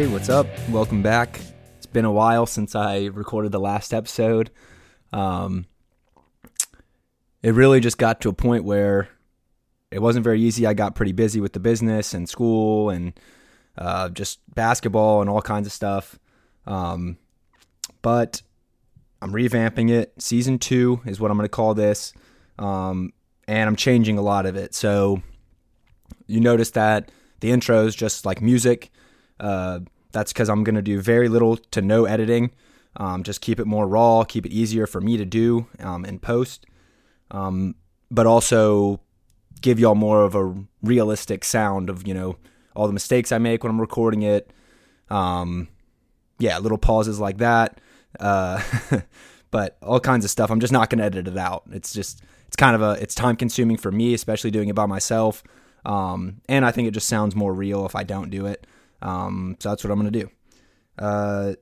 [0.00, 0.46] Hey, what's up?
[0.70, 1.38] Welcome back.
[1.76, 4.50] It's been a while since I recorded the last episode.
[5.12, 5.66] Um,
[7.42, 9.10] it really just got to a point where
[9.90, 10.66] it wasn't very easy.
[10.66, 13.12] I got pretty busy with the business and school and
[13.76, 16.18] uh, just basketball and all kinds of stuff.
[16.66, 17.18] Um,
[18.00, 18.40] but
[19.20, 20.14] I'm revamping it.
[20.16, 22.14] Season two is what I'm going to call this.
[22.58, 23.12] Um,
[23.46, 24.74] and I'm changing a lot of it.
[24.74, 25.22] So
[26.26, 28.90] you notice that the intro is just like music.
[29.38, 29.80] Uh,
[30.12, 32.52] that's because I'm going to do very little to no editing.
[32.96, 36.18] Um, just keep it more raw, keep it easier for me to do um, in
[36.18, 36.66] post,
[37.30, 37.76] um,
[38.10, 39.00] but also
[39.60, 42.36] give y'all more of a realistic sound of you know
[42.74, 44.52] all the mistakes I make when I'm recording it.
[45.08, 45.68] Um,
[46.38, 47.80] yeah, little pauses like that,
[48.18, 48.60] uh,
[49.50, 50.50] but all kinds of stuff.
[50.50, 51.64] I'm just not going to edit it out.
[51.70, 54.86] It's just it's kind of a it's time consuming for me, especially doing it by
[54.86, 55.44] myself.
[55.84, 58.66] Um, and I think it just sounds more real if I don't do it.
[59.02, 60.30] Um, so that's what I'm going to do.
[60.98, 61.54] Uh,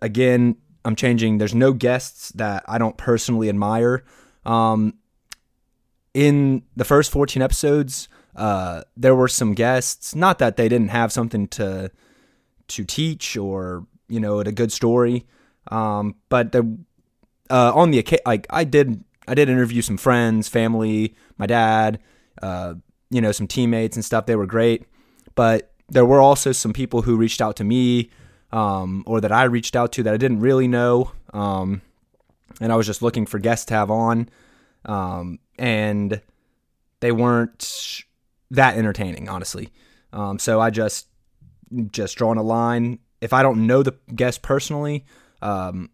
[0.00, 1.38] again, I'm changing.
[1.38, 4.04] There's no guests that I don't personally admire.
[4.44, 4.94] Um,
[6.14, 10.14] in the first 14 episodes, uh, there were some guests.
[10.14, 11.90] Not that they didn't have something to
[12.68, 15.26] to teach or you know a good story,
[15.68, 16.78] um, but the,
[17.50, 22.00] uh, on the occasion like I did I did interview some friends, family, my dad,
[22.42, 22.74] uh,
[23.10, 24.26] you know, some teammates and stuff.
[24.26, 24.86] They were great,
[25.34, 28.10] but there were also some people who reached out to me
[28.52, 31.12] um, or that I reached out to that I didn't really know.
[31.32, 31.82] Um,
[32.60, 34.28] and I was just looking for guests to have on.
[34.84, 36.20] Um, and
[37.00, 38.04] they weren't
[38.50, 39.70] that entertaining, honestly.
[40.12, 41.08] Um, so I just
[41.90, 43.00] just drawn a line.
[43.20, 45.04] If I don't know the guest personally,
[45.42, 45.90] um,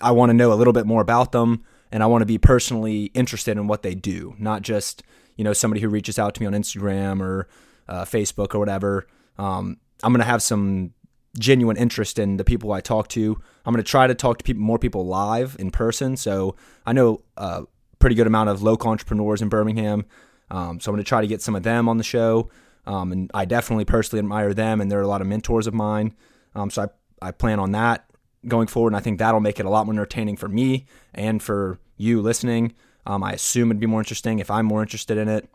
[0.00, 2.38] I want to know a little bit more about them, and I want to be
[2.38, 5.02] personally interested in what they do, not just
[5.36, 7.48] you know somebody who reaches out to me on Instagram or
[7.88, 9.06] uh, Facebook or whatever.
[9.38, 10.92] Um, I'm gonna have some
[11.38, 13.40] genuine interest in the people I talk to.
[13.64, 16.16] I'm gonna try to talk to people, more people live in person.
[16.16, 17.64] So I know a
[17.98, 20.04] pretty good amount of local entrepreneurs in Birmingham.
[20.50, 22.50] Um, so I'm gonna try to get some of them on the show.
[22.86, 26.14] Um, and I definitely personally admire them, and they're a lot of mentors of mine.
[26.54, 26.88] Um, so I
[27.28, 28.04] I plan on that
[28.48, 31.40] going forward, and I think that'll make it a lot more entertaining for me and
[31.40, 32.74] for you listening.
[33.06, 35.48] Um, I assume it'd be more interesting if I'm more interested in it.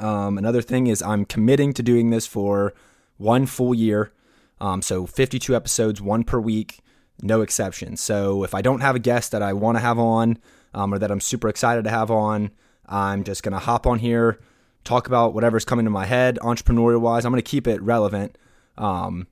[0.00, 2.74] Um, another thing is I'm committing to doing this for
[3.16, 4.12] one full year.
[4.60, 6.80] Um, so 52 episodes, one per week,
[7.22, 8.00] no exceptions.
[8.00, 10.38] So if I don't have a guest that I want to have on
[10.72, 12.50] um, or that I'm super excited to have on,
[12.86, 14.40] I'm just going to hop on here,
[14.84, 17.24] talk about whatever's coming to my head, entrepreneurial wise.
[17.24, 18.36] I'm going to keep it relevant.
[18.76, 19.26] Um,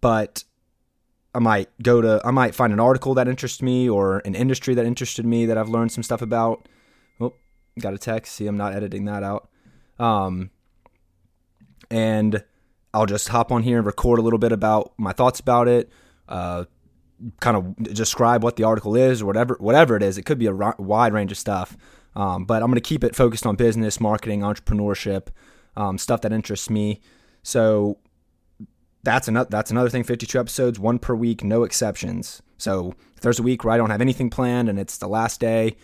[0.00, 0.44] but
[1.34, 4.74] I might go to, I might find an article that interests me or an industry
[4.74, 6.68] that interested me that I've learned some stuff about.
[7.20, 7.34] Oh,
[7.80, 8.34] got a text.
[8.34, 9.48] See, I'm not editing that out.
[9.98, 10.50] Um,
[11.90, 12.42] and
[12.92, 15.90] I'll just hop on here and record a little bit about my thoughts about it.
[16.28, 16.64] Uh,
[17.40, 20.18] kind of describe what the article is or whatever whatever it is.
[20.18, 21.76] It could be a wide range of stuff.
[22.16, 25.28] Um, but I'm going to keep it focused on business, marketing, entrepreneurship,
[25.76, 27.00] um, stuff that interests me.
[27.42, 27.98] So
[29.02, 30.04] that's another that's another thing.
[30.04, 32.42] 52 episodes, one per week, no exceptions.
[32.56, 35.40] So if there's a week where I don't have anything planned and it's the last
[35.40, 35.76] day,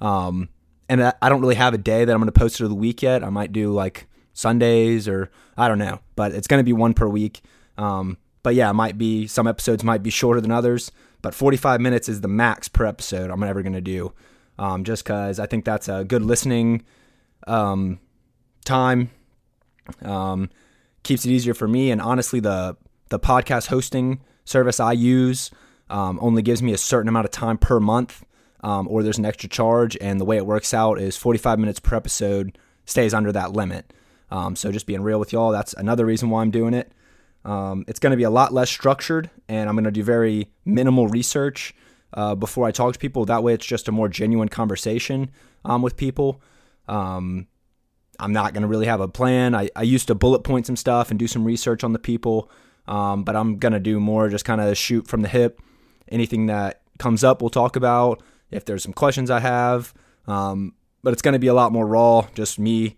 [0.00, 0.48] um,
[0.88, 2.76] and I don't really have a day that I'm going to post it of the
[2.76, 3.24] week yet.
[3.24, 6.94] I might do like Sundays or I don't know, but it's going to be one
[6.94, 7.42] per week.
[7.76, 10.92] Um, but yeah, it might be some episodes might be shorter than others,
[11.22, 14.12] but 45 minutes is the max per episode I'm ever going to do.
[14.58, 16.84] Um, just because I think that's a good listening
[17.46, 17.98] um,
[18.64, 19.10] time.
[20.02, 20.50] Um,
[21.02, 21.90] keeps it easier for me.
[21.90, 22.76] And honestly, the
[23.08, 25.50] the podcast hosting service I use
[25.88, 28.24] um, only gives me a certain amount of time per month,
[28.62, 29.96] um, or there's an extra charge.
[30.00, 33.92] And the way it works out is 45 minutes per episode stays under that limit.
[34.30, 36.92] Um, so just being real with y'all, that's another reason why I'm doing it.
[37.44, 40.50] Um, it's going to be a lot less structured, and I'm going to do very
[40.64, 41.74] minimal research
[42.12, 43.24] uh, before I talk to people.
[43.24, 45.30] That way, it's just a more genuine conversation
[45.64, 46.42] um, with people.
[46.88, 47.46] Um,
[48.18, 49.54] I'm not going to really have a plan.
[49.54, 52.50] I, I used to bullet point some stuff and do some research on the people,
[52.88, 55.60] um, but I'm going to do more just kind of shoot from the hip.
[56.08, 58.22] Anything that comes up, we'll talk about.
[58.50, 59.92] If there's some questions I have,
[60.26, 62.96] um, but it's going to be a lot more raw, just me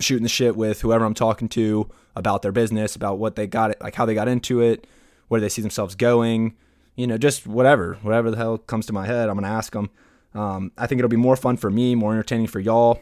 [0.00, 3.80] shooting the shit with whoever I'm talking to about their business, about what they got,
[3.80, 4.86] like how they got into it,
[5.28, 6.54] where they see themselves going,
[6.94, 9.72] you know, just whatever, whatever the hell comes to my head, I'm going to ask
[9.72, 9.90] them.
[10.34, 13.00] Um, I think it'll be more fun for me, more entertaining for y'all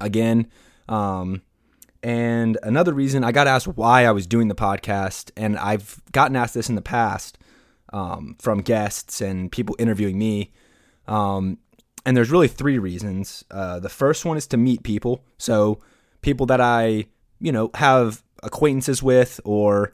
[0.00, 0.48] again.
[0.88, 1.42] Um,
[2.02, 6.36] and another reason I got asked why I was doing the podcast, and I've gotten
[6.36, 7.38] asked this in the past
[7.92, 10.52] um, from guests and people interviewing me.
[11.06, 11.58] Um,
[12.04, 13.44] and there's really three reasons.
[13.50, 15.24] Uh, the first one is to meet people.
[15.38, 15.80] So,
[16.22, 17.06] people that I,
[17.40, 19.92] you know, have acquaintances with or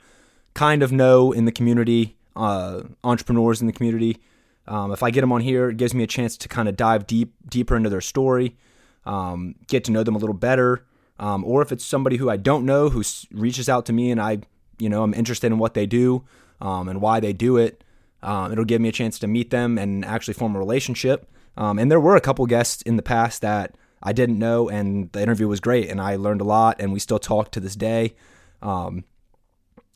[0.54, 4.18] kind of know in the community, uh, entrepreneurs in the community.
[4.66, 6.76] Um, if I get them on here, it gives me a chance to kind of
[6.76, 8.56] dive deep, deeper into their story,
[9.04, 10.84] um, get to know them a little better.
[11.18, 14.20] Um, or if it's somebody who I don't know who reaches out to me and
[14.20, 14.38] I,
[14.78, 16.24] you know, I'm interested in what they do
[16.60, 17.84] um, and why they do it,
[18.22, 21.28] um, it'll give me a chance to meet them and actually form a relationship.
[21.56, 25.12] Um, and there were a couple guests in the past that I didn't know, and
[25.12, 27.76] the interview was great, and I learned a lot, and we still talk to this
[27.76, 28.14] day.
[28.60, 29.04] Um,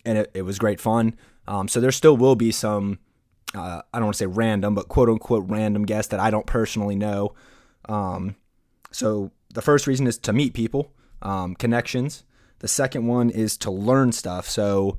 [0.04, 1.16] and it, it, was great fun.
[1.48, 2.98] Um, so there still will be some,
[3.54, 6.46] uh, I don't want to say random, but quote unquote random guests that I don't
[6.46, 7.34] personally know.
[7.88, 8.36] Um,
[8.92, 10.92] so the first reason is to meet people,
[11.22, 12.24] um, connections.
[12.60, 14.48] The second one is to learn stuff.
[14.48, 14.98] So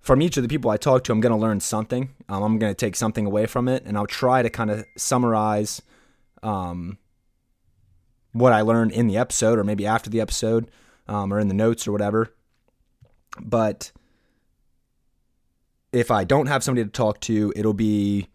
[0.00, 2.10] from each of the people I talk to, I'm going to learn something.
[2.28, 4.84] Um, I'm going to take something away from it, and I'll try to kind of
[4.96, 5.82] summarize
[6.42, 6.98] um,
[8.32, 10.70] what I learned in the episode, or maybe after the episode,
[11.06, 12.32] um, or in the notes or whatever.
[13.38, 13.92] But
[15.92, 18.28] if I don't have somebody to talk to, it'll be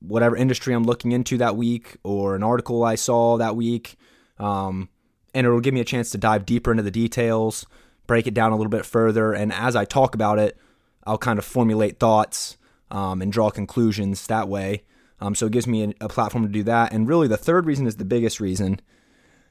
[0.00, 3.96] whatever industry I'm looking into that week, or an article I saw that week,
[4.38, 4.88] um,
[5.34, 7.66] and it'll give me a chance to dive deeper into the details,
[8.06, 10.56] break it down a little bit further, and as I talk about it
[11.06, 12.56] I'll kind of formulate thoughts
[12.90, 14.84] um, and draw conclusions that way.
[15.20, 16.92] Um, so it gives me a, a, platform to do that.
[16.92, 18.80] And really, the third reason is the biggest reason.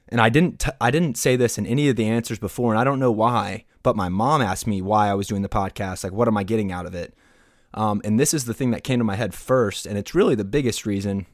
[0.08, 2.80] And I didn't t- I didn't say this in any of the answers before, and
[2.80, 3.66] I don't know why.
[3.84, 6.04] But my mom asked me why I was doing the podcast.
[6.04, 7.14] Like, what am I getting out of it?
[7.74, 10.36] Um, and this is the thing that came to my head first, and it's really
[10.36, 11.28] the biggest reason.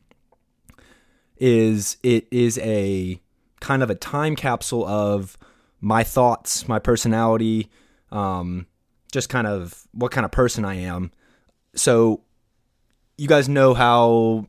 [1.38, 3.22] Is it is a
[3.62, 5.38] kind of a time capsule of
[5.80, 7.70] my thoughts, my personality,
[8.12, 8.68] um,
[9.16, 11.10] just kind of what kind of person I am.
[11.74, 12.22] So
[13.18, 14.46] you guys know how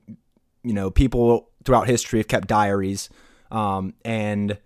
[0.62, 3.08] you know people throughout history have kept diaries,
[3.50, 4.58] um, and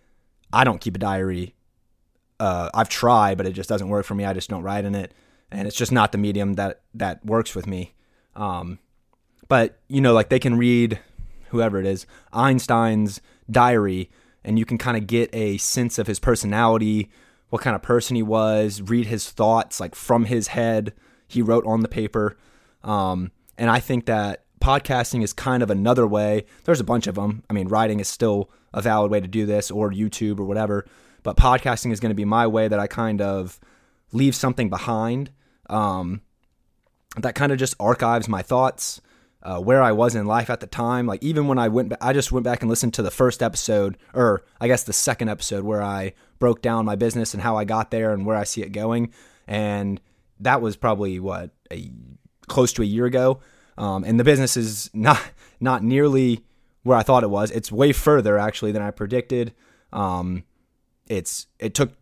[0.52, 1.54] I don't keep a diary.
[2.40, 4.24] Uh, I've tried, but it just doesn't work for me.
[4.24, 5.12] I just don't write in it,
[5.52, 7.92] and it's just not the medium that that works with me.
[8.34, 8.78] Um,
[9.48, 10.98] but you know, like they can read
[11.50, 13.20] whoever it is Einstein's
[13.50, 14.10] diary,
[14.42, 17.10] and you can kind of get a sense of his personality,
[17.50, 20.94] what kind of person he was, read his thoughts like from his head.
[21.28, 22.36] He wrote on the paper.
[22.82, 26.46] Um, and I think that podcasting is kind of another way.
[26.64, 27.42] There's a bunch of them.
[27.50, 30.86] I mean, writing is still a valid way to do this, or YouTube or whatever.
[31.22, 33.60] But podcasting is going to be my way that I kind of
[34.12, 35.30] leave something behind
[35.68, 36.22] um,
[37.16, 39.00] that kind of just archives my thoughts
[39.42, 41.06] uh, where I was in life at the time.
[41.06, 43.96] Like even when I went, I just went back and listened to the first episode,
[44.14, 47.64] or I guess the second episode, where I broke down my business and how I
[47.64, 49.12] got there and where I see it going.
[49.46, 50.00] And
[50.40, 51.90] that was probably what a
[52.48, 53.40] close to a year ago.
[53.78, 55.20] Um, and the business is not
[55.60, 56.44] not nearly
[56.82, 57.50] where I thought it was.
[57.50, 59.54] It's way further actually than I predicted.
[59.92, 60.44] Um,
[61.08, 61.92] it's it took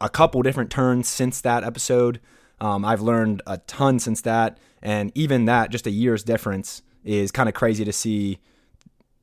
[0.00, 2.20] a couple different turns since that episode.
[2.60, 7.30] Um, I've learned a ton since that, and even that, just a year's difference, is
[7.30, 8.38] kind of crazy to see.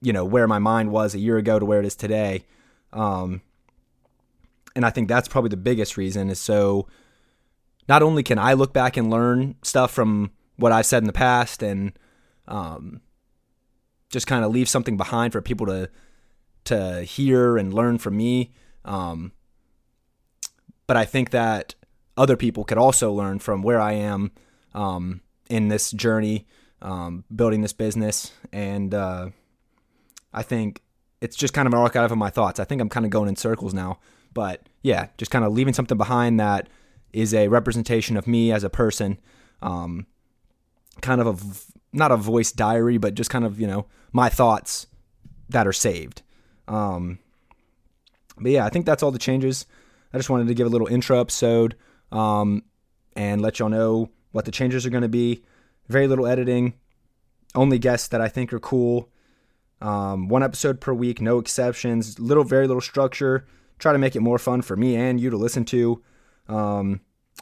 [0.01, 2.45] You know where my mind was a year ago to where it is today,
[2.91, 3.41] um,
[4.75, 6.29] and I think that's probably the biggest reason.
[6.29, 6.87] Is so
[7.87, 11.13] not only can I look back and learn stuff from what I've said in the
[11.13, 11.93] past, and
[12.49, 13.01] um,
[14.09, 15.89] just kind of leave something behind for people to
[16.65, 18.51] to hear and learn from me.
[18.85, 19.31] Um,
[20.87, 21.75] but I think that
[22.17, 24.31] other people could also learn from where I am
[24.73, 26.47] um, in this journey,
[26.81, 28.31] um, building this business.
[28.51, 29.29] And uh,
[30.33, 30.81] I think
[31.21, 32.59] it's just kind of an archive of my thoughts.
[32.59, 33.99] I think I'm kind of going in circles now.
[34.33, 36.67] But yeah, just kind of leaving something behind that
[37.11, 39.19] is a representation of me as a person.
[39.61, 40.07] Um,
[41.01, 44.87] kind of a, not a voice diary, but just kind of, you know, my thoughts
[45.49, 46.21] that are saved.
[46.67, 47.19] Um,
[48.37, 49.65] but yeah, I think that's all the changes.
[50.13, 51.75] I just wanted to give a little intro episode
[52.13, 52.63] um,
[53.15, 55.43] and let y'all know what the changes are going to be.
[55.89, 56.75] Very little editing,
[57.55, 59.09] only guests that I think are cool.
[59.81, 62.19] Um, one episode per week, no exceptions.
[62.19, 63.45] Little, very little structure.
[63.79, 66.01] Try to make it more fun for me and you to listen to.
[66.47, 67.01] Um,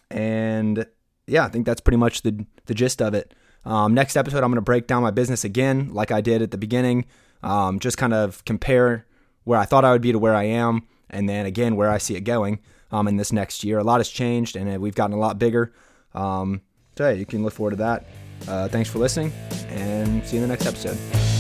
[0.09, 0.87] and
[1.27, 3.33] yeah, I think that's pretty much the the gist of it.
[3.63, 6.49] Um, next episode, I'm going to break down my business again, like I did at
[6.49, 7.05] the beginning.
[7.43, 9.05] Um, just kind of compare
[9.43, 11.99] where I thought I would be to where I am, and then again where I
[11.99, 12.59] see it going
[12.91, 13.79] um, in this next year.
[13.79, 15.74] A lot has changed, and uh, we've gotten a lot bigger.
[16.13, 16.62] Um,
[16.98, 18.05] so yeah, you can look forward to that.
[18.48, 19.31] Uh, thanks for listening,
[19.69, 21.30] and see you in the next episode.